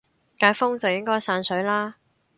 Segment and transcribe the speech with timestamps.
[0.39, 1.97] 解封就應該散水啦